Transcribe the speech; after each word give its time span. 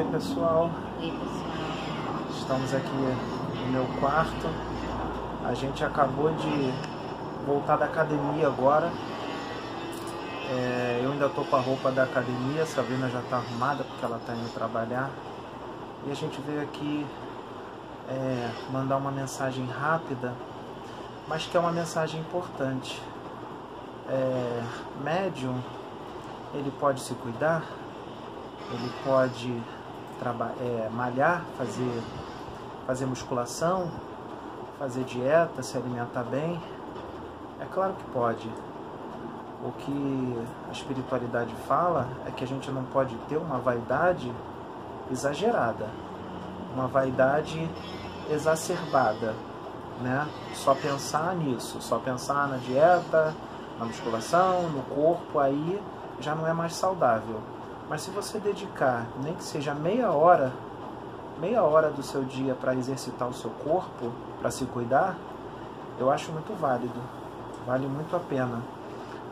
Oi 0.00 0.06
pessoal, 0.12 0.70
Oi, 0.98 1.10
pessoal. 1.10 2.24
estamos 2.30 2.74
aqui 2.74 2.88
no 2.88 3.70
meu 3.70 3.86
quarto. 4.00 4.48
A 5.44 5.52
gente 5.52 5.84
acabou 5.84 6.32
de 6.32 6.72
voltar 7.44 7.76
da 7.76 7.84
academia 7.84 8.46
agora. 8.46 8.90
É, 10.48 11.02
eu 11.04 11.12
ainda 11.12 11.28
tô 11.28 11.44
com 11.44 11.54
a 11.54 11.60
roupa 11.60 11.92
da 11.92 12.04
academia, 12.04 12.64
Sabrina 12.64 13.10
já 13.10 13.20
tá 13.28 13.36
arrumada 13.36 13.84
porque 13.84 14.02
ela 14.02 14.18
tá 14.26 14.32
indo 14.32 14.50
trabalhar. 14.54 15.10
E 16.06 16.10
a 16.10 16.14
gente 16.14 16.40
veio 16.40 16.62
aqui 16.62 17.06
é, 18.08 18.50
mandar 18.72 18.96
uma 18.96 19.10
mensagem 19.10 19.66
rápida, 19.66 20.32
mas 21.28 21.44
que 21.44 21.54
é 21.54 21.60
uma 21.60 21.72
mensagem 21.72 22.22
importante. 22.22 22.98
É, 24.08 24.62
médium, 25.04 25.60
ele 26.54 26.72
pode 26.80 27.02
se 27.02 27.12
cuidar, 27.16 27.62
ele 28.72 28.90
pode 29.04 29.62
é, 30.60 30.88
malhar, 30.92 31.44
fazer, 31.56 32.02
fazer 32.86 33.06
musculação, 33.06 33.90
fazer 34.78 35.04
dieta, 35.04 35.62
se 35.62 35.76
alimentar 35.76 36.24
bem. 36.24 36.60
É 37.60 37.64
claro 37.66 37.94
que 37.94 38.04
pode. 38.10 38.48
O 39.62 39.72
que 39.72 40.46
a 40.68 40.72
espiritualidade 40.72 41.54
fala 41.66 42.08
é 42.26 42.30
que 42.30 42.42
a 42.44 42.46
gente 42.46 42.70
não 42.70 42.84
pode 42.84 43.14
ter 43.28 43.36
uma 43.36 43.58
vaidade 43.58 44.32
exagerada, 45.10 45.86
uma 46.74 46.86
vaidade 46.86 47.68
exacerbada, 48.30 49.34
né? 50.00 50.26
Só 50.54 50.74
pensar 50.74 51.34
nisso, 51.34 51.80
só 51.80 51.98
pensar 51.98 52.48
na 52.48 52.56
dieta, 52.56 53.34
na 53.78 53.84
musculação, 53.84 54.62
no 54.70 54.82
corpo, 54.82 55.38
aí 55.38 55.82
já 56.20 56.34
não 56.34 56.46
é 56.46 56.52
mais 56.52 56.74
saudável. 56.74 57.40
Mas 57.90 58.02
se 58.02 58.10
você 58.12 58.38
dedicar, 58.38 59.04
nem 59.20 59.34
que 59.34 59.42
seja 59.42 59.74
meia 59.74 60.12
hora, 60.12 60.52
meia 61.40 61.64
hora 61.64 61.90
do 61.90 62.04
seu 62.04 62.22
dia 62.22 62.54
para 62.54 62.72
exercitar 62.76 63.28
o 63.28 63.34
seu 63.34 63.50
corpo, 63.50 64.12
para 64.38 64.48
se 64.48 64.64
cuidar, 64.66 65.16
eu 65.98 66.08
acho 66.08 66.30
muito 66.30 66.54
válido. 66.54 67.00
Vale 67.66 67.88
muito 67.88 68.14
a 68.14 68.20
pena. 68.20 68.62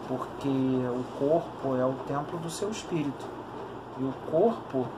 Porque 0.09 0.49
o 0.49 1.05
corpo 1.21 1.77
é 1.77 1.85
o 1.85 1.93
templo 2.09 2.37
do 2.41 2.51
seu 2.51 2.69
espírito. 2.69 3.25
E 3.97 4.03
o 4.03 4.13
corpo 4.29 4.89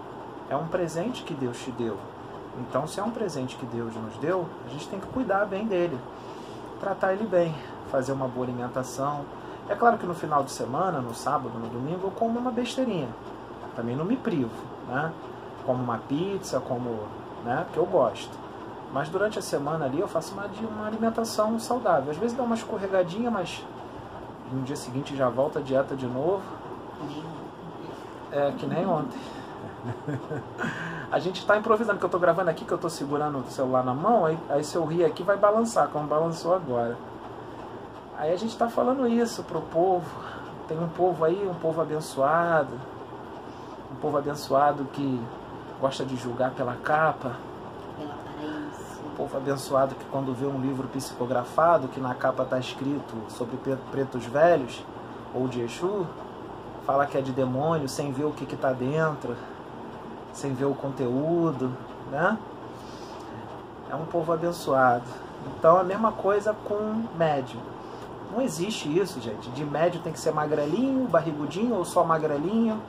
é 0.49 0.57
um 0.57 0.67
presente 0.69 1.23
que 1.23 1.35
Deus 1.35 1.59
te 1.59 1.71
deu. 1.71 1.99
Então, 2.61 2.87
se 2.87 2.99
é 2.99 3.03
um 3.03 3.11
presente 3.11 3.57
que 3.57 3.67
Deus 3.67 3.95
nos 3.95 4.17
deu, 4.17 4.47
a 4.65 4.71
gente 4.71 4.89
tem 4.89 4.99
que 4.99 5.07
cuidar 5.09 5.45
bem 5.45 5.67
dele. 5.67 6.01
Tratar 6.81 7.13
ele 7.13 7.27
bem, 7.27 7.55
fazer 7.91 8.13
uma 8.13 8.27
boa 8.27 8.47
alimentação. 8.47 9.27
É 9.69 9.75
claro 9.75 9.99
que 9.99 10.07
no 10.07 10.15
final 10.15 10.43
de 10.43 10.51
semana, 10.51 11.03
no 11.03 11.15
sábado, 11.15 11.59
no 11.59 11.69
domingo, 11.69 12.07
eu 12.07 12.11
como 12.11 12.39
uma 12.39 12.51
besteirinha. 12.51 13.11
Também 13.81 13.97
não 13.97 14.05
me 14.05 14.17
privo, 14.17 14.51
né? 14.87 15.11
Como 15.65 15.83
uma 15.83 15.97
pizza, 15.97 16.61
como, 16.61 16.99
né? 17.43 17.65
Que 17.73 17.79
eu 17.79 17.87
gosto. 17.87 18.39
Mas 18.93 19.09
durante 19.09 19.39
a 19.39 19.43
semana 19.43 19.87
ali 19.87 19.99
eu 19.99 20.07
faço 20.07 20.35
uma, 20.35 20.45
uma 20.45 20.87
alimentação 20.87 21.59
saudável. 21.59 22.11
Às 22.11 22.19
vezes 22.19 22.37
dá 22.37 22.43
uma 22.43 22.55
escorregadinha, 22.55 23.31
mas 23.31 23.65
no 24.53 24.61
dia 24.65 24.77
seguinte 24.77 25.17
já 25.17 25.31
volta 25.31 25.61
a 25.61 25.63
dieta 25.63 25.97
de 25.97 26.07
novo. 26.07 26.43
É 28.31 28.53
que 28.59 28.67
nem 28.67 28.87
ontem. 28.87 29.19
A 31.11 31.19
gente 31.19 31.41
está 31.41 31.57
improvisando, 31.57 31.99
que 31.99 32.05
eu 32.05 32.09
estou 32.09 32.21
gravando 32.21 32.51
aqui, 32.51 32.67
que 32.67 32.73
eu 32.73 32.77
estou 32.77 32.91
segurando 32.91 33.39
o 33.39 33.51
celular 33.51 33.83
na 33.83 33.95
mão, 33.95 34.27
aí, 34.27 34.39
aí 34.51 34.63
se 34.63 34.77
eu 34.77 34.85
rir 34.85 35.07
aqui 35.07 35.23
vai 35.23 35.39
balançar, 35.39 35.89
como 35.89 36.07
balançou 36.07 36.55
agora. 36.55 36.97
Aí 38.19 38.31
a 38.31 38.37
gente 38.37 38.51
está 38.51 38.69
falando 38.69 39.09
isso 39.09 39.43
pro 39.43 39.63
povo. 39.63 40.07
Tem 40.69 40.79
um 40.79 40.89
povo 40.89 41.25
aí, 41.25 41.49
um 41.49 41.55
povo 41.55 41.81
abençoado, 41.81 42.69
povo 44.01 44.19
abençoado 44.19 44.85
que 44.93 45.21
gosta 45.81 46.05
de 46.05 46.17
julgar 46.17 46.51
pela 46.53 46.75
capa, 46.75 47.37
Pela 47.99 48.15
aparência. 48.15 48.85
um 49.07 49.15
povo 49.17 49.37
abençoado 49.37 49.95
que 49.95 50.05
quando 50.07 50.33
vê 50.35 50.47
um 50.47 50.61
livro 50.61 50.89
psicografado, 50.89 51.89
que 51.89 52.01
na 52.01 52.15
capa 52.15 52.43
está 52.43 52.59
escrito 52.59 53.15
sobre 53.29 53.57
pre- 53.59 53.77
pretos 53.91 54.25
velhos, 54.27 54.83
ou 55.35 55.47
de 55.49 55.61
Exu, 55.61 56.07
fala 56.87 57.07
que 57.07 57.17
é 57.17 57.21
de 57.21 57.33
demônio 57.33 57.89
sem 57.89 58.13
ver 58.13 58.25
o 58.25 58.33
que 58.33 58.53
está 58.53 58.73
dentro, 58.73 59.37
sem 60.33 60.53
ver 60.55 60.65
o 60.67 60.75
conteúdo, 60.75 61.71
né? 62.11 62.37
É 63.91 63.95
um 63.95 64.05
povo 64.07 64.33
abençoado. 64.33 65.05
Então 65.59 65.79
a 65.79 65.83
mesma 65.85 66.13
coisa 66.13 66.55
com 66.65 67.03
médium. 67.17 67.61
Não 68.33 68.41
existe 68.41 68.89
isso, 68.97 69.21
gente. 69.21 69.51
De 69.51 69.65
médium 69.65 70.01
tem 70.03 70.13
que 70.13 70.21
ser 70.21 70.33
magrelinho, 70.33 71.09
barrigudinho, 71.09 71.75
ou 71.75 71.85
só 71.85 72.05
magrelinho, 72.05 72.81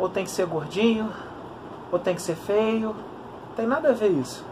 ou 0.00 0.08
tem 0.08 0.24
que 0.24 0.30
ser 0.30 0.46
gordinho, 0.46 1.12
ou 1.92 1.98
tem 1.98 2.14
que 2.14 2.22
ser 2.22 2.34
feio. 2.34 2.96
Tem 3.54 3.66
nada 3.66 3.90
a 3.90 3.92
ver 3.92 4.08
isso. 4.10 4.44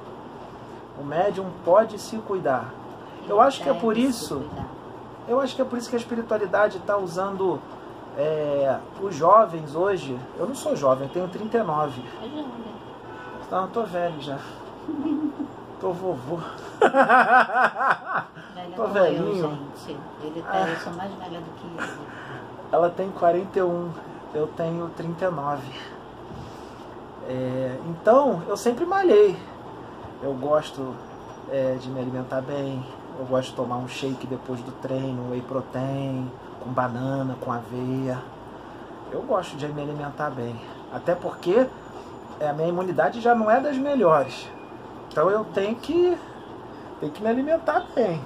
O 1.01 1.05
médium 1.05 1.47
pode 1.65 1.99
se 1.99 2.17
cuidar. 2.19 2.73
Eu 3.29 3.41
acho 3.41 3.63
que 3.63 3.69
é 3.69 3.75
por 3.75 3.97
isso 3.97 4.45
eu 5.29 5.39
acho 5.39 5.55
que 5.55 5.61
é 5.61 5.65
por 5.65 5.79
isso 5.79 5.91
que 5.91 5.95
a 5.95 5.99
espiritualidade 5.99 6.79
está 6.79 6.97
usando 6.97 7.61
é, 8.17 8.79
os 9.03 9.15
jovens 9.15 9.75
hoje. 9.75 10.19
Eu 10.39 10.47
não 10.47 10.55
sou 10.55 10.75
jovem, 10.75 11.07
eu 11.07 11.13
tenho 11.13 11.29
39. 11.29 12.01
É 12.01 12.29
jovem. 12.29 12.45
Não, 13.51 13.63
eu 13.63 13.69
tô 13.69 13.83
velho 13.83 14.21
já. 14.21 14.39
Tô 15.81 15.93
vovô. 15.93 16.39
Velha 16.81 18.75
Tô 18.75 18.87
velhinho. 18.89 19.45
eu, 19.45 19.51
gente. 19.51 19.97
Ele 20.25 20.43
tá, 20.43 20.51
Ah. 20.53 20.69
eu 20.69 20.77
sou 20.79 20.93
mais 20.95 21.13
velha 21.13 21.39
do 21.41 21.51
que 21.53 21.67
ele. 21.67 21.93
Ela 22.73 22.91
tem 22.91 23.11
41, 23.11 23.91
eu 24.34 24.47
tenho 24.49 24.89
39. 24.97 25.62
É, 27.28 27.77
então, 27.89 28.43
eu 28.47 28.56
sempre 28.56 28.84
malhei. 28.84 29.37
Eu 30.22 30.34
gosto 30.34 30.94
é, 31.50 31.77
de 31.81 31.89
me 31.89 32.00
alimentar 32.00 32.41
bem. 32.41 32.84
Eu 33.19 33.27
gosto 33.27 33.50
de 33.50 33.56
tomar 33.56 33.77
um 33.77 33.88
shake 33.88 34.27
depois 34.27 34.61
do 34.61 34.72
treino, 34.81 35.31
whey 35.31 35.43
protein, 35.43 36.31
com 36.61 36.71
banana, 36.71 37.37
com 37.41 37.53
aveia. 37.53 38.19
Eu 39.11 39.22
gosto 39.22 39.56
de 39.56 39.67
me 39.69 39.83
alimentar 39.83 40.31
bem. 40.31 40.59
Até 40.93 41.15
porque 41.15 41.67
é, 42.41 42.49
a 42.49 42.53
minha 42.53 42.69
imunidade 42.69 43.21
já 43.21 43.34
não 43.34 43.50
é 43.50 43.61
das 43.61 43.77
melhores. 43.77 44.49
Então 45.11 45.31
eu 45.31 45.44
tenho 45.47 45.75
que, 45.77 46.17
tenho 47.00 47.12
que 47.12 47.22
me 47.22 47.28
alimentar 47.28 47.87
bem. 47.94 48.22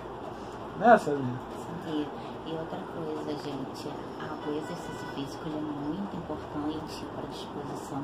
Né, 0.78 0.98
Sabrina? 0.98 1.40
E, 1.86 2.06
e 2.52 2.58
outra 2.58 2.78
coisa, 2.94 3.42
gente, 3.42 3.88
a- 4.20 4.48
o 4.48 4.50
exercício 4.56 5.06
físico 5.14 5.44
é 5.48 5.60
muito 5.88 6.16
importante 6.16 7.04
para 7.14 7.24
a 7.24 7.30
disposição. 7.30 8.02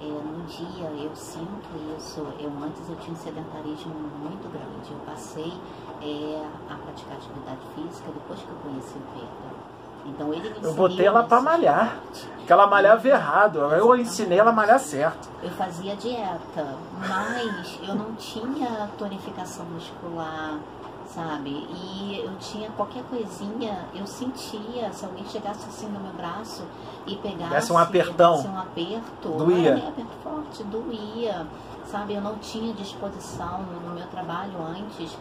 É, 0.00 0.06
no 0.06 0.42
dia 0.46 0.88
eu 1.04 1.14
sinto 1.14 1.68
isso. 1.96 2.20
Eu 2.40 2.50
antes 2.62 2.88
eu 2.88 2.96
tinha 2.96 3.12
um 3.12 3.16
sedentarismo 3.16 3.94
muito 3.94 4.50
grande. 4.50 4.90
Eu 4.90 4.98
passei 5.06 5.52
é, 6.02 6.44
a 6.68 6.74
praticar 6.74 7.16
atividade 7.16 7.60
física 7.74 8.10
depois 8.12 8.40
que 8.40 8.48
eu 8.48 8.56
conheci 8.56 8.96
o 8.98 9.02
Pedro. 9.14 9.64
Então 10.06 10.34
ele 10.34 10.54
Eu 10.62 10.74
botei 10.74 11.06
ela 11.06 11.22
nesse 11.22 11.40
malhar. 11.40 11.96
Porque 12.36 12.52
ela 12.52 12.66
malhava 12.66 13.08
errado. 13.08 13.58
Eu 13.60 13.96
ensinei 13.96 14.38
ela 14.38 14.50
a 14.50 14.52
malhar 14.52 14.78
certo. 14.78 15.30
Eu 15.42 15.50
fazia 15.52 15.96
dieta, 15.96 16.76
mas 17.08 17.78
eu 17.88 17.94
não 17.94 18.14
tinha 18.16 18.90
tonificação 18.98 19.64
muscular, 19.66 20.58
sabe? 21.14 21.50
E 21.50 22.22
eu 22.24 22.36
tinha 22.38 22.70
qualquer 22.72 23.04
coisinha, 23.04 23.86
eu 23.94 24.06
sentia, 24.06 24.92
se 24.92 25.04
alguém 25.04 25.24
chegasse 25.26 25.66
assim 25.68 25.86
no 25.88 26.00
meu 26.00 26.12
braço 26.12 26.64
e 27.06 27.16
pegasse. 27.16 27.54
Desse 27.54 27.72
um 27.72 27.78
apertão. 27.78 28.36
desse 28.36 28.48
um 28.48 28.58
aperto. 28.58 29.28
Doía. 29.28 29.74
Nem 29.74 29.88
aperto 29.88 30.12
forte, 30.22 30.64
doía. 30.64 31.46
Sabe, 31.86 32.14
eu 32.14 32.20
não 32.20 32.36
tinha 32.38 32.72
disposição 32.74 33.62
no 33.62 33.94
meu 33.94 34.06
trabalho 34.08 34.54
antes. 34.60 35.16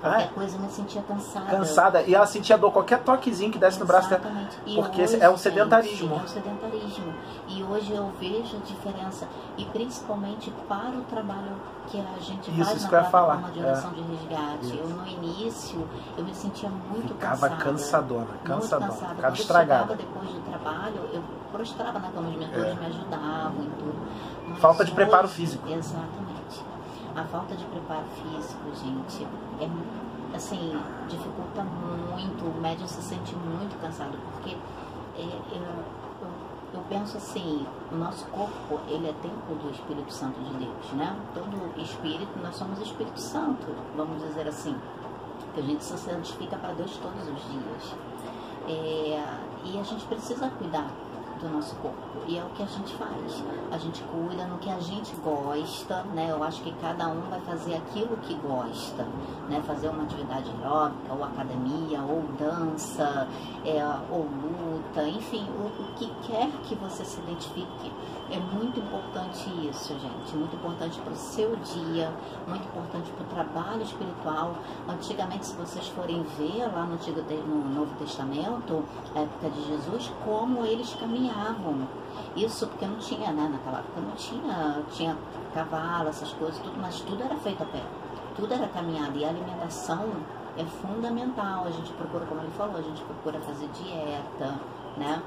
Qualquer 0.00 0.24
Ah, 0.24 0.28
coisa 0.34 0.56
eu 0.56 0.60
me 0.60 0.68
sentia 0.70 1.02
cansada. 1.02 1.46
cansada. 1.46 2.02
E 2.02 2.14
ela 2.14 2.26
sentia 2.26 2.56
dor 2.56 2.70
qualquer 2.72 3.02
toquezinho 3.02 3.50
que 3.50 3.58
desse 3.58 3.80
no 3.80 3.86
braço 3.86 4.08
dela. 4.08 4.22
Exatamente. 4.24 4.56
Porque 4.76 5.02
hoje, 5.02 5.20
é 5.20 5.28
um 5.28 5.36
sedentarismo. 5.36 6.08
gente, 6.08 6.20
é 6.20 6.24
um 6.24 6.28
sedentarismo. 6.28 7.14
E 7.48 7.62
hoje 7.64 7.92
eu 7.92 8.12
vejo 8.20 8.56
a 8.56 8.60
diferença. 8.60 9.26
E 9.56 9.64
principalmente 9.64 10.50
para 10.68 10.90
o 10.90 11.00
trabalho 11.02 11.56
que 11.88 11.98
a 11.98 12.20
gente 12.20 12.50
Isso, 12.50 12.64
faz 12.64 12.76
isso 12.76 12.82
na 12.84 12.88
que 12.90 12.94
eu 12.94 12.98
ia 13.00 13.04
falar. 13.06 13.50
de 13.50 13.60
oração 13.60 13.90
de 13.92 14.02
resgate. 14.02 14.66
Isso. 14.66 14.74
Eu 14.76 14.88
no 14.88 15.06
início, 15.08 15.88
eu 16.16 16.24
me 16.24 16.34
sentia 16.34 16.68
muito 16.68 17.14
Ficava 17.14 17.48
cansada. 17.48 17.64
cansadona, 17.64 18.20
Muito 18.26 18.42
cansadona. 18.44 18.92
cansada. 18.92 19.14
Ficava 19.16 19.34
estragada. 19.34 19.94
depois 19.96 20.28
do 20.30 20.40
trabalho, 20.42 21.00
eu 21.12 21.22
prostrava 21.50 21.98
na 21.98 22.08
cama, 22.10 22.28
os 22.28 22.36
mentores 22.36 22.72
É. 22.72 22.74
me 22.74 22.86
ajudavam 22.86 23.62
e 23.62 23.70
tudo. 23.78 23.96
Mas 24.48 24.58
Falta 24.60 24.84
de 24.84 24.92
preparo 24.92 25.24
hoje- 25.24 25.34
físico. 25.34 25.68
Exatamente. 25.68 26.27
A 27.18 27.24
falta 27.24 27.56
de 27.56 27.64
preparo 27.64 28.04
físico, 28.14 28.62
gente, 28.76 29.26
é 29.60 30.36
assim, 30.36 30.80
dificulta 31.08 31.64
muito, 31.64 32.44
o 32.44 32.60
médium 32.60 32.86
se 32.86 33.02
sente 33.02 33.34
muito 33.34 33.76
cansado, 33.80 34.16
porque 34.30 34.56
é, 35.16 35.22
eu, 35.50 35.84
eu, 36.74 36.80
penso 36.88 37.16
assim, 37.16 37.66
o 37.90 37.96
nosso 37.96 38.24
corpo, 38.26 38.78
ele 38.86 39.08
é 39.08 39.12
templo 39.14 39.56
do 39.56 39.68
Espírito 39.68 40.12
Santo 40.12 40.38
de 40.38 40.64
Deus, 40.64 40.92
né? 40.92 41.18
Todo 41.34 41.80
espírito, 41.82 42.38
nós 42.40 42.54
somos 42.54 42.78
Espírito 42.78 43.20
Santo, 43.20 43.66
vamos 43.96 44.22
dizer 44.22 44.46
assim, 44.46 44.76
que 45.54 45.60
a 45.60 45.64
gente 45.64 45.82
se 45.82 45.98
santifica 45.98 46.56
para 46.56 46.72
Deus 46.74 46.96
todos 46.98 47.22
os 47.22 47.50
dias. 47.50 47.96
É, 48.68 49.38
e 49.64 49.76
a 49.76 49.82
gente 49.82 50.04
precisa 50.04 50.48
cuidar 50.50 50.88
do 51.38 51.48
nosso 51.48 51.74
corpo. 51.76 51.98
E 52.26 52.36
é 52.36 52.44
o 52.44 52.48
que 52.50 52.62
a 52.62 52.66
gente 52.66 52.94
faz. 52.94 53.42
A 53.70 53.78
gente 53.78 54.02
cuida 54.04 54.44
no 54.46 54.58
que 54.58 54.70
a 54.70 54.78
gente 54.80 55.14
gosta, 55.16 56.02
né? 56.14 56.30
Eu 56.30 56.42
acho 56.42 56.62
que 56.62 56.72
cada 56.80 57.08
um 57.08 57.20
vai 57.22 57.40
fazer 57.40 57.74
aquilo 57.76 58.16
que 58.18 58.34
gosta, 58.34 59.04
né? 59.48 59.62
Fazer 59.66 59.88
uma 59.88 60.02
atividade 60.02 60.50
aeróbica, 60.50 61.14
ou 61.14 61.24
academia, 61.24 62.00
ou 62.02 62.22
dança, 62.38 63.28
é, 63.64 63.84
ou 64.10 64.22
luta, 64.22 65.02
enfim, 65.08 65.46
o, 65.50 65.82
o 65.82 65.94
que 65.96 66.10
quer 66.26 66.50
que 66.64 66.74
você 66.74 67.04
se 67.04 67.18
identifique. 67.20 67.92
É 68.30 68.38
muito 68.38 68.78
importante 68.78 69.48
isso, 69.66 69.94
gente. 69.98 70.36
Muito 70.36 70.54
importante 70.54 71.00
para 71.00 71.12
o 71.12 71.16
seu 71.16 71.56
dia, 71.56 72.12
muito 72.46 72.66
importante 72.66 73.10
para 73.12 73.24
o 73.24 73.28
trabalho 73.28 73.82
espiritual. 73.82 74.54
Antigamente, 74.86 75.46
se 75.46 75.56
vocês 75.56 75.88
forem 75.88 76.22
ver 76.36 76.66
lá 76.66 76.84
no, 76.84 76.94
Antigo, 76.94 77.22
no 77.22 77.74
Novo 77.74 77.94
Testamento, 77.96 78.84
época 79.14 79.48
de 79.48 79.64
Jesus, 79.66 80.12
como 80.24 80.64
eles 80.66 80.92
caminhavam. 80.94 81.27
Isso 82.36 82.66
porque 82.66 82.86
não 82.86 82.96
tinha, 82.96 83.32
né? 83.32 83.48
Naquela 83.50 83.78
época 83.78 84.00
não 84.00 84.12
tinha, 84.12 84.82
tinha 84.90 85.16
cavalo, 85.54 86.08
essas 86.08 86.32
coisas, 86.32 86.58
tudo, 86.58 86.78
mas 86.80 87.00
tudo 87.00 87.22
era 87.22 87.36
feito 87.36 87.62
a 87.62 87.66
pé. 87.66 87.82
Tudo 88.36 88.54
era 88.54 88.68
caminhada. 88.68 89.16
E 89.16 89.24
a 89.24 89.28
alimentação 89.28 90.06
é 90.56 90.64
fundamental. 90.64 91.64
A 91.66 91.70
gente 91.70 91.92
procura, 91.92 92.24
como 92.26 92.40
ele 92.40 92.50
falou, 92.50 92.76
a 92.76 92.82
gente 92.82 93.02
procura 93.02 93.40
fazer 93.40 93.68
dieta, 93.68 94.54
né? 94.96 95.22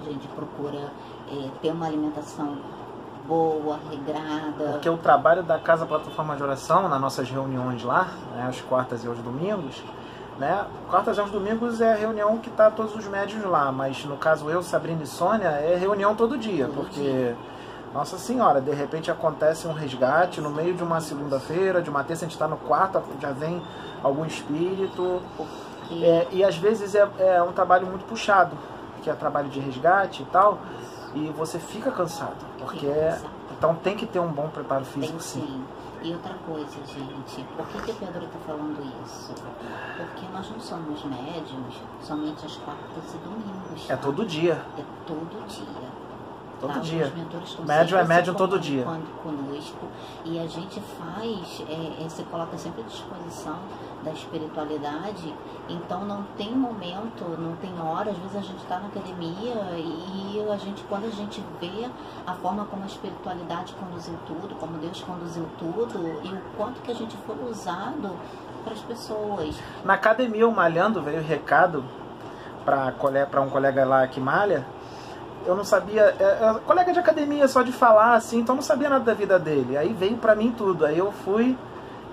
A 0.00 0.04
gente 0.04 0.28
procura 0.28 0.92
é, 1.30 1.50
ter 1.60 1.72
uma 1.72 1.86
alimentação 1.86 2.56
boa, 3.26 3.78
regrada. 3.90 4.72
Porque 4.72 4.88
o 4.88 4.96
trabalho 4.96 5.42
da 5.42 5.58
Casa 5.58 5.84
Plataforma 5.84 6.34
de 6.34 6.42
Oração, 6.42 6.88
nas 6.88 7.00
nossas 7.00 7.30
reuniões 7.30 7.82
lá, 7.84 8.08
né, 8.34 8.46
às 8.48 8.60
quartas 8.62 9.04
e 9.04 9.06
aos 9.06 9.18
domingos, 9.18 9.82
né? 10.38 10.64
Quartas 10.88 11.16
e 11.16 11.20
aos 11.20 11.30
domingos 11.30 11.80
é 11.80 11.92
a 11.92 11.96
reunião 11.96 12.38
que 12.38 12.48
está 12.48 12.70
todos 12.70 12.94
os 12.94 13.06
médios 13.06 13.44
lá, 13.44 13.72
mas 13.72 14.04
no 14.04 14.16
caso 14.16 14.48
eu, 14.48 14.62
Sabrina 14.62 15.02
e 15.02 15.06
Sônia, 15.06 15.48
é 15.48 15.76
reunião 15.76 16.14
todo 16.14 16.38
dia, 16.38 16.66
todo 16.66 16.76
porque, 16.76 17.00
dia. 17.00 17.36
nossa 17.92 18.16
senhora, 18.18 18.60
de 18.60 18.70
repente 18.70 19.10
acontece 19.10 19.66
um 19.66 19.72
resgate 19.72 20.40
no 20.40 20.50
meio 20.50 20.74
de 20.74 20.82
uma 20.82 21.00
segunda-feira, 21.00 21.82
de 21.82 21.90
uma 21.90 22.04
terça, 22.04 22.24
a 22.24 22.28
gente 22.28 22.36
está 22.36 22.46
no 22.46 22.56
quarto, 22.56 23.02
já 23.20 23.32
vem 23.32 23.60
algum 24.02 24.24
espírito, 24.24 25.20
é, 25.90 26.28
e 26.30 26.44
às 26.44 26.56
vezes 26.56 26.94
é, 26.94 27.08
é 27.18 27.42
um 27.42 27.52
trabalho 27.52 27.86
muito 27.86 28.04
puxado, 28.04 28.56
que 29.02 29.10
é 29.10 29.14
trabalho 29.14 29.48
de 29.48 29.58
resgate 29.58 30.22
e 30.22 30.26
tal, 30.26 30.58
e 31.14 31.32
você 31.36 31.58
fica 31.58 31.90
cansado, 31.90 32.36
porque 32.60 32.86
então 33.56 33.74
tem 33.74 33.96
que 33.96 34.06
ter 34.06 34.20
um 34.20 34.28
bom 34.28 34.48
preparo 34.48 34.84
físico 34.84 35.20
sim. 35.20 35.64
E 36.00 36.12
outra 36.12 36.34
coisa, 36.46 36.78
gente, 36.86 37.44
por 37.56 37.66
que, 37.66 37.82
que 37.82 37.90
o 37.90 37.94
Pedro 37.94 38.24
está 38.24 38.38
falando 38.46 38.78
isso? 39.04 39.34
Porque 39.34 40.26
nós 40.32 40.48
não 40.48 40.60
somos 40.60 41.04
médiums 41.04 41.74
somente 42.00 42.46
às 42.46 42.56
quartas 42.56 43.14
e 43.14 43.18
domingos. 43.18 43.90
É 43.90 43.96
todo 43.96 44.24
dia. 44.24 44.64
É 44.78 44.84
todo 45.06 45.46
dia. 45.48 46.07
Todo 46.60 46.74
tá? 46.74 46.80
dia. 46.80 47.12
Médium 47.64 47.98
é 47.98 48.04
médium 48.04 48.34
todo 48.34 48.58
dia. 48.58 48.84
conosco 49.22 49.86
e 50.24 50.38
a 50.38 50.46
gente 50.46 50.80
faz, 50.80 51.62
é, 51.68 52.04
é, 52.04 52.08
se 52.08 52.22
coloca 52.24 52.58
sempre 52.58 52.82
à 52.82 52.84
disposição 52.84 53.58
da 54.04 54.10
espiritualidade. 54.10 55.32
Então 55.68 56.04
não 56.04 56.24
tem 56.36 56.52
momento, 56.54 57.24
não 57.38 57.54
tem 57.56 57.72
hora. 57.80 58.10
Às 58.10 58.18
vezes 58.18 58.36
a 58.36 58.40
gente 58.40 58.62
está 58.62 58.80
na 58.80 58.88
academia 58.88 59.54
e 59.76 60.44
a 60.50 60.56
gente, 60.56 60.82
quando 60.84 61.06
a 61.06 61.10
gente 61.10 61.42
vê 61.60 61.88
a 62.26 62.34
forma 62.34 62.64
como 62.64 62.82
a 62.82 62.86
espiritualidade 62.86 63.74
conduziu 63.74 64.18
tudo, 64.26 64.54
como 64.56 64.78
Deus 64.78 65.00
conduziu 65.02 65.46
tudo 65.58 66.20
e 66.24 66.32
o 66.32 66.40
quanto 66.56 66.80
que 66.82 66.90
a 66.90 66.94
gente 66.94 67.16
foi 67.18 67.36
usado 67.48 68.16
para 68.64 68.72
as 68.72 68.80
pessoas. 68.80 69.56
Na 69.84 69.94
academia, 69.94 70.46
o 70.48 70.52
Malhando 70.52 71.00
veio 71.02 71.22
recado 71.22 71.84
para 72.64 73.40
um 73.40 73.48
colega 73.48 73.84
lá 73.84 74.06
que 74.06 74.20
malha 74.20 74.66
eu 75.46 75.56
não 75.56 75.64
sabia, 75.64 76.02
é, 76.18 76.22
é, 76.22 76.54
colega 76.66 76.92
de 76.92 76.98
academia 76.98 77.48
só 77.48 77.62
de 77.62 77.72
falar 77.72 78.14
assim, 78.14 78.40
então 78.40 78.54
eu 78.54 78.56
não 78.56 78.62
sabia 78.62 78.88
nada 78.88 79.04
da 79.04 79.14
vida 79.14 79.38
dele. 79.38 79.76
Aí 79.76 79.92
veio 79.92 80.16
para 80.16 80.34
mim 80.34 80.52
tudo. 80.56 80.84
Aí 80.84 80.98
eu 80.98 81.12
fui, 81.12 81.56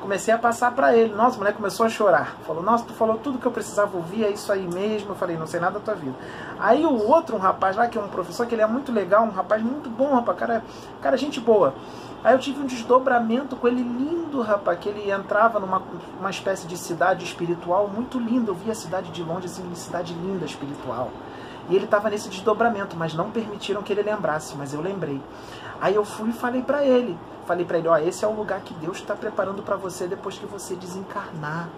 comecei 0.02 0.34
a 0.34 0.38
passar 0.38 0.72
para 0.74 0.96
ele. 0.96 1.14
Nossa, 1.14 1.36
o 1.36 1.40
moleque 1.40 1.58
começou 1.58 1.86
a 1.86 1.90
chorar. 1.90 2.36
Falou: 2.46 2.64
"Nossa, 2.64 2.86
tu 2.86 2.94
falou 2.94 3.18
tudo 3.18 3.40
que 3.40 3.46
eu 3.46 3.52
precisava 3.52 3.96
ouvir, 3.98 4.24
é 4.24 4.30
isso 4.30 4.52
aí 4.52 4.68
mesmo". 4.68 5.12
Eu 5.12 5.16
falei: 5.16 5.38
"Não 5.38 5.48
sei 5.48 5.60
nada 5.60 5.80
da 5.80 5.86
tua 5.86 5.96
vida". 5.96 6.16
Aí 6.60 6.86
o 6.86 7.08
outro, 7.08 7.36
um 7.36 7.40
rapaz 7.40 7.76
lá 7.76 7.88
que 7.88 7.98
é 7.98 8.02
um 8.02 8.08
professor 8.08 8.46
que 8.46 8.56
ele 8.56 8.62
é 8.62 8.68
muito 8.68 8.92
legal, 8.92 9.24
um 9.24 9.32
rapaz 9.32 9.62
muito 9.62 9.90
bom, 9.90 10.14
rapaz, 10.14 10.38
cara, 10.38 10.64
cara 11.02 11.18
gente 11.18 11.40
boa. 11.40 11.74
Aí 12.24 12.34
eu 12.34 12.40
tive 12.40 12.60
um 12.60 12.66
desdobramento 12.66 13.56
com 13.56 13.68
ele 13.68 13.84
lindo, 13.84 14.42
rapaz, 14.42 14.80
que 14.80 14.90
ele 14.90 15.12
entrava 15.12 15.60
numa 15.60 15.82
uma 16.20 16.30
espécie 16.30 16.66
de 16.66 16.76
cidade 16.78 17.24
espiritual 17.24 17.88
muito 17.88 18.18
linda. 18.18 18.50
Eu 18.50 18.56
via 18.56 18.72
a 18.72 18.76
cidade 18.76 19.12
de 19.12 19.22
longe, 19.22 19.46
assim, 19.46 19.62
uma 19.62 19.76
cidade 19.76 20.14
linda 20.14 20.44
espiritual. 20.46 21.12
E 21.70 21.76
ele 21.76 21.86
estava 21.86 22.10
nesse 22.10 22.30
desdobramento, 22.30 22.96
mas 22.96 23.14
não 23.14 23.32
permitiram 23.32 23.82
que 23.82 23.92
ele 23.92 24.04
lembrasse, 24.04 24.56
mas 24.56 24.74
eu 24.74 24.82
lembrei. 24.82 25.22
Aí 25.82 25.96
eu 25.96 26.06
fui 26.06 26.30
e 26.30 26.34
falei 26.34 26.62
para 26.62 26.86
ele, 26.86 27.18
falei 27.46 27.66
para 27.66 27.78
ele, 27.78 27.88
ó, 27.88 27.98
esse 27.98 28.24
é 28.24 28.28
o 28.28 28.32
lugar 28.32 28.62
que 28.62 28.74
Deus 28.76 28.98
está 28.98 29.16
preparando 29.16 29.64
para 29.64 29.76
você 29.76 30.08
depois 30.08 30.38
que 30.38 30.46
você 30.46 30.76
desencarnar. 30.76 31.70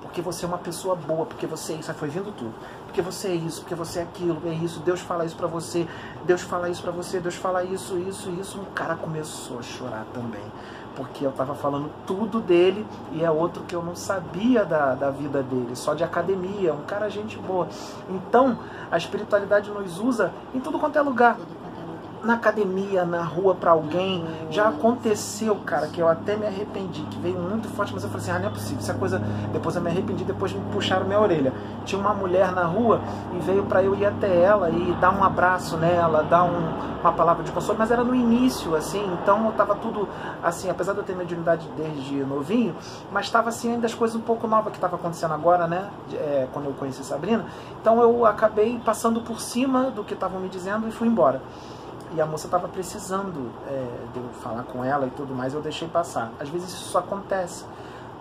Porque 0.00 0.22
você 0.22 0.44
é 0.44 0.48
uma 0.48 0.58
pessoa 0.58 0.94
boa, 0.94 1.26
porque 1.26 1.46
você 1.46 1.74
é 1.74 1.76
isso, 1.76 1.90
aí 1.90 1.96
foi 1.96 2.08
vindo 2.08 2.32
tudo. 2.32 2.54
Porque 2.86 3.02
você 3.02 3.28
é 3.28 3.34
isso, 3.34 3.60
porque 3.60 3.74
você 3.74 3.98
é 3.98 4.02
aquilo, 4.02 4.40
é 4.46 4.54
isso, 4.54 4.80
Deus 4.80 5.00
fala 5.00 5.24
isso 5.24 5.36
para 5.36 5.46
você, 5.46 5.86
Deus 6.24 6.40
fala 6.40 6.70
isso 6.70 6.82
para 6.82 6.92
você, 6.92 7.20
Deus 7.20 7.34
fala 7.34 7.64
isso, 7.64 7.98
isso, 7.98 8.30
isso. 8.30 8.58
O 8.58 8.66
cara 8.66 8.94
começou 8.94 9.58
a 9.58 9.62
chorar 9.62 10.06
também 10.14 10.44
porque 10.96 11.24
eu 11.24 11.30
estava 11.30 11.54
falando 11.54 11.90
tudo 12.06 12.40
dele 12.40 12.86
e 13.12 13.22
é 13.22 13.30
outro 13.30 13.62
que 13.64 13.74
eu 13.74 13.82
não 13.82 13.94
sabia 13.94 14.64
da, 14.64 14.94
da 14.94 15.10
vida 15.10 15.42
dele, 15.42 15.76
só 15.76 15.94
de 15.94 16.02
academia, 16.02 16.72
um 16.72 16.82
cara 16.82 17.08
gente 17.10 17.36
boa. 17.36 17.68
Então, 18.08 18.58
a 18.90 18.96
espiritualidade 18.96 19.70
nos 19.70 19.98
usa 20.00 20.32
em 20.54 20.60
tudo 20.60 20.78
quanto 20.78 20.98
é 20.98 21.02
lugar 21.02 21.36
na 22.22 22.34
academia, 22.34 23.04
na 23.04 23.22
rua 23.22 23.54
para 23.54 23.70
alguém. 23.70 24.24
Já 24.50 24.68
aconteceu, 24.68 25.54
cara, 25.56 25.86
que 25.88 26.00
eu 26.00 26.08
até 26.08 26.36
me 26.36 26.46
arrependi, 26.46 27.02
que 27.02 27.18
veio 27.18 27.38
muito 27.38 27.68
forte, 27.68 27.92
mas 27.92 28.02
eu 28.02 28.10
falei 28.10 28.22
assim: 28.22 28.36
ah, 28.36 28.38
não 28.38 28.48
é 28.48 28.52
possível, 28.52 28.78
essa 28.78 28.94
coisa. 28.94 29.22
Depois 29.52 29.76
eu 29.76 29.82
me 29.82 29.90
arrependi, 29.90 30.24
depois 30.24 30.52
me 30.52 30.60
puxaram 30.72 31.06
minha 31.06 31.20
orelha. 31.20 31.52
Tinha 31.84 32.00
uma 32.00 32.14
mulher 32.14 32.52
na 32.52 32.64
rua 32.64 33.00
e 33.34 33.38
veio 33.40 33.64
para 33.64 33.82
eu 33.82 33.94
ir 33.94 34.06
até 34.06 34.34
ela 34.40 34.70
e 34.70 34.92
dar 35.00 35.10
um 35.10 35.22
abraço 35.22 35.76
nela, 35.76 36.22
dar 36.22 36.44
um, 36.44 36.96
uma 37.00 37.12
palavra 37.12 37.44
de 37.44 37.52
consolo, 37.52 37.78
mas 37.78 37.90
era 37.90 38.02
no 38.02 38.14
início, 38.14 38.74
assim, 38.74 39.04
então 39.22 39.52
tava 39.52 39.74
tudo 39.76 40.08
assim, 40.42 40.68
apesar 40.68 40.92
de 40.92 40.98
eu 40.98 41.04
ter 41.04 41.14
mediunidade 41.14 41.68
desde 41.76 42.16
novinho, 42.24 42.74
mas 43.12 43.26
estava 43.26 43.48
assim 43.48 43.72
ainda 43.72 43.86
as 43.86 43.94
coisas 43.94 44.16
um 44.16 44.20
pouco 44.20 44.46
novas 44.46 44.70
que 44.70 44.78
estava 44.78 44.96
acontecendo 44.96 45.32
agora, 45.32 45.66
né? 45.66 45.88
É, 46.12 46.48
quando 46.52 46.66
eu 46.66 46.72
conheci 46.72 47.04
Sabrina. 47.04 47.44
Então 47.80 48.00
eu 48.00 48.26
acabei 48.26 48.80
passando 48.84 49.20
por 49.20 49.40
cima 49.40 49.90
do 49.90 50.02
que 50.02 50.14
estavam 50.14 50.40
me 50.40 50.48
dizendo 50.48 50.88
e 50.88 50.90
fui 50.90 51.06
embora 51.08 51.40
e 52.14 52.20
a 52.20 52.26
moça 52.26 52.46
estava 52.46 52.68
precisando 52.68 53.50
é, 53.66 53.86
de 54.12 54.18
eu 54.18 54.28
falar 54.40 54.62
com 54.64 54.84
ela 54.84 55.06
e 55.06 55.10
tudo 55.10 55.34
mais, 55.34 55.54
eu 55.54 55.60
deixei 55.60 55.88
passar. 55.88 56.32
Às 56.38 56.48
vezes 56.48 56.70
isso 56.70 56.96
acontece, 56.96 57.64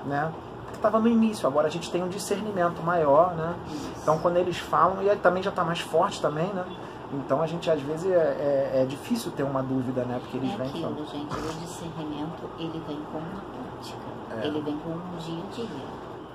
né? 0.05 0.31
Porque 0.63 0.77
estava 0.77 0.99
no 0.99 1.07
início, 1.07 1.47
agora 1.47 1.67
a 1.67 1.69
gente 1.69 1.91
tem 1.91 2.03
um 2.03 2.09
discernimento 2.09 2.81
maior, 2.81 3.35
né? 3.35 3.55
Então 4.01 4.17
quando 4.19 4.37
eles 4.37 4.57
falam, 4.57 5.03
e 5.03 5.15
também 5.17 5.43
já 5.43 5.49
está 5.49 5.63
mais 5.63 5.79
forte 5.79 6.21
também, 6.21 6.47
né? 6.47 6.65
Então 7.13 7.41
a 7.41 7.47
gente 7.47 7.69
às 7.69 7.81
vezes 7.81 8.11
é, 8.11 8.15
é, 8.15 8.81
é 8.81 8.85
difícil 8.85 9.31
ter 9.31 9.43
uma 9.43 9.61
dúvida, 9.61 10.03
né? 10.03 10.19
Porque 10.19 10.37
eles 10.37 10.51
é 10.51 10.57
vêm 10.57 10.67
aquilo, 10.67 10.95
falando. 10.95 11.11
gente, 11.11 11.33
o 11.33 11.53
discernimento 11.59 12.49
ele 12.57 12.83
vem 12.87 12.99
com 13.11 13.19
uma 13.19 13.41
prática, 13.41 14.41
é. 14.41 14.47
ele 14.47 14.61
vem 14.61 14.77
com 14.79 14.89
um 14.89 15.17
dia 15.17 15.43
a 15.43 15.53
dia, 15.53 15.67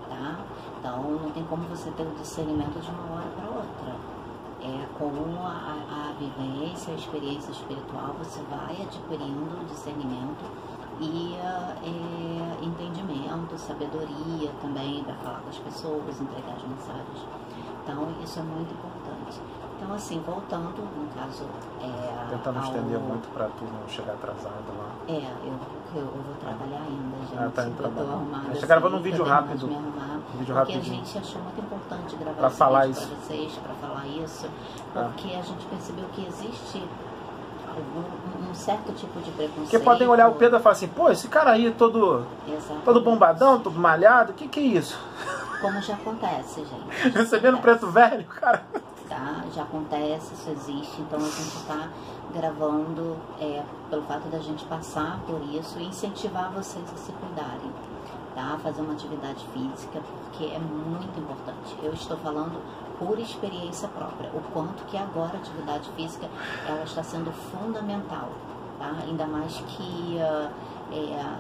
tá? 0.09 0.39
Então 0.79 1.03
não 1.03 1.31
tem 1.31 1.45
como 1.45 1.63
você 1.65 1.91
ter 1.91 2.05
o 2.05 2.11
discernimento 2.13 2.81
de 2.81 2.91
uma 2.91 3.17
hora 3.17 3.27
para 3.37 3.47
outra 3.49 4.20
é, 4.63 4.87
com 4.99 5.11
a, 5.45 6.11
a 6.11 6.13
vivência, 6.19 6.93
a 6.93 6.97
experiência 6.97 7.51
espiritual, 7.51 8.15
você 8.19 8.41
vai 8.51 8.77
adquirindo 8.83 9.65
discernimento 9.67 10.45
e 11.01 11.35
é, 11.35 12.65
entendimento, 12.65 13.57
sabedoria 13.57 14.51
também 14.61 15.03
para 15.03 15.15
falar 15.15 15.41
com 15.41 15.49
as 15.49 15.59
pessoas, 15.59 16.21
entregar 16.21 16.57
as 16.57 16.63
mensagens. 16.63 17.27
Então, 17.83 18.09
isso 18.23 18.39
é 18.39 18.43
muito 18.43 18.73
importante. 18.75 19.41
Então, 19.81 19.95
assim, 19.95 20.21
voltando, 20.21 20.77
no 20.77 21.09
caso. 21.15 21.45
É, 21.81 22.27
Tentando 22.29 22.59
ao... 22.59 22.65
estender 22.65 22.99
muito 23.01 23.33
para 23.33 23.47
tu 23.47 23.65
não 23.65 23.89
chegar 23.89 24.13
atrasado 24.13 24.69
lá. 24.77 24.91
É, 25.09 25.25
eu, 25.43 25.55
eu, 25.95 26.03
eu 26.03 26.23
vou 26.23 26.35
trabalhar 26.39 26.83
ainda, 26.83 27.17
gente. 27.19 27.39
Ah, 27.39 27.51
tá 27.55 27.65
indo 27.65 27.83
eu 27.83 27.91
tô 27.91 28.01
arrumada. 28.01 28.61
Tá 28.61 28.67
gravando 28.67 28.97
um 28.99 29.01
vídeo 29.01 29.25
rápido. 29.25 29.69
Um 30.35 30.39
vídeo 30.39 30.55
porque 30.55 30.73
rapidinho. 30.73 31.03
a 31.03 31.05
gente 31.05 31.19
achou 31.19 31.43
muito 31.43 31.61
importante 31.61 32.17
gravar 32.17 32.37
pra 32.37 32.51
falar 32.51 32.87
isso 32.87 33.07
para 33.07 33.17
vocês, 33.17 33.53
para 33.53 33.75
falar 33.75 34.07
isso, 34.07 34.47
ah. 34.95 35.11
porque 35.13 35.35
ah. 35.35 35.39
a 35.39 35.43
gente 35.43 35.65
percebeu 35.67 36.05
que 36.13 36.27
existe 36.27 36.83
um, 37.77 38.51
um, 38.51 38.55
certo 38.55 38.93
tipo 38.93 39.21
de 39.21 39.31
preconceito. 39.31 39.71
Porque 39.71 39.79
podem 39.79 40.09
olhar 40.09 40.29
o 40.29 40.35
Pedro 40.35 40.59
e 40.59 40.63
falar 40.63 40.73
assim, 40.73 40.89
pô, 40.89 41.11
esse 41.11 41.29
cara 41.29 41.53
aí 41.53 41.71
todo, 41.73 42.27
todo 42.85 43.01
bombadão, 43.01 43.61
todo 43.61 43.79
malhado, 43.79 44.33
o 44.33 44.35
que, 44.35 44.49
que 44.49 44.61
é 44.61 44.63
isso? 44.63 44.99
Como 45.61 45.81
já 45.81 45.95
acontece, 45.95 46.65
gente. 46.65 47.11
Recebendo 47.17 47.59
preto 47.59 47.87
velho, 47.87 48.25
cara 48.25 48.65
tá? 49.21 49.45
Já 49.55 49.63
acontece, 49.63 50.33
isso 50.33 50.51
existe, 50.51 51.03
então 51.03 51.19
a 51.19 51.23
gente 51.23 51.57
está 51.57 51.89
gravando 52.33 53.17
é, 53.39 53.63
pelo 53.91 54.03
fato 54.03 54.29
da 54.29 54.39
gente 54.39 54.65
passar 54.65 55.21
por 55.27 55.43
isso 55.43 55.79
e 55.79 55.85
incentivar 55.85 56.51
vocês 56.53 56.85
a 56.93 56.97
se 56.97 57.13
cuidarem, 57.13 57.71
tá? 58.35 58.59
Fazer 58.63 58.81
uma 58.81 58.95
atividade 58.95 59.45
física, 59.53 60.01
porque 60.25 60.45
é 60.45 60.59
muito 60.59 61.19
importante. 61.19 61.77
Eu 61.83 61.93
estou 61.93 62.17
falando 62.19 62.63
por 62.99 63.19
experiência 63.19 63.89
própria, 63.89 64.31
o 64.31 64.41
quanto 64.53 64.85
que 64.87 64.97
agora 64.97 65.33
a 65.35 65.37
atividade 65.37 65.91
física 65.91 66.29
ela 66.67 66.85
está 66.85 67.03
sendo 67.03 67.31
fundamental, 67.33 68.31
tá? 68.79 68.95
Ainda 69.07 69.27
mais 69.27 69.57
que 69.57 70.17
uh, 70.17 70.51
é, 70.93 71.37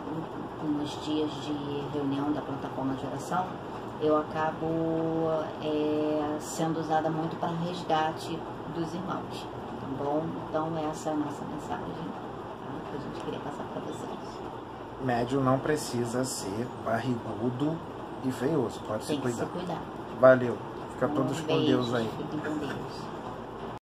nos 0.62 0.90
dias 1.04 1.30
de 1.44 1.84
reunião 1.92 2.32
da 2.32 2.42
plataforma 2.42 2.94
de 2.94 3.06
oração, 3.06 3.46
eu 4.00 4.16
acabo 4.16 4.66
é, 5.62 6.36
sendo 6.40 6.80
usada 6.80 7.10
muito 7.10 7.36
para 7.36 7.50
resgate 7.50 8.38
dos 8.74 8.94
irmãos, 8.94 9.46
tá 9.80 9.86
bom? 9.98 10.24
Então 10.48 10.76
essa 10.90 11.10
é 11.10 11.12
a 11.12 11.16
nossa 11.16 11.44
mensagem 11.44 11.86
tá? 11.86 12.90
que 12.90 12.96
a 12.96 13.00
gente 13.00 13.24
queria 13.24 13.40
passar 13.40 13.64
para 13.64 13.82
vocês. 13.82 14.10
Médio 15.04 15.40
não 15.40 15.58
precisa 15.58 16.24
ser 16.24 16.66
barrigudo 16.84 17.76
e 18.24 18.30
feioso, 18.30 18.80
pode 18.86 19.06
Tem 19.06 19.16
se 19.16 19.22
cuidar. 19.22 19.44
se 19.44 19.50
cuidar. 19.50 19.80
Valeu. 20.20 20.58
Fica 20.92 21.06
Um 21.06 21.14
todos 21.14 21.40
com 21.40 21.46
beijo, 21.46 21.66
Deus 21.66 21.94
aí. 21.94 22.10
Fiquem 22.18 22.40
com 22.40 22.58
Deus. 22.58 23.19